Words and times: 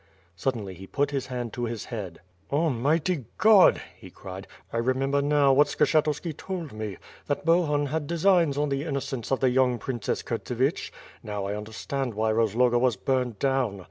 Suddenly 0.35 0.73
he 0.73 0.87
put 0.87 1.11
his 1.11 1.27
hand 1.27 1.53
to 1.53 1.65
his 1.65 1.85
head: 1.85 2.21
"Almighty 2.51 3.25
God!" 3.37 3.79
he 3.95 4.09
cried, 4.09 4.47
"I 4.73 4.77
remember 4.77 5.21
now 5.21 5.53
what 5.53 5.67
Skshe 5.67 6.01
tuski 6.01 6.35
told 6.35 6.73
me; 6.73 6.97
that 7.27 7.45
Bohun 7.45 7.85
had 7.85 8.07
designs 8.07 8.57
on 8.57 8.69
the 8.69 8.83
innocence 8.83 9.29
of 9.31 9.41
the 9.41 9.51
young 9.51 9.77
Princess 9.77 10.23
Kurtsevich; 10.23 10.91
now 11.21 11.45
I 11.45 11.55
understand 11.55 12.15
why 12.15 12.31
Roz 12.31 12.55
loga 12.55 12.79
was 12.79 12.95
burned 12.95 13.37
down! 13.37 13.79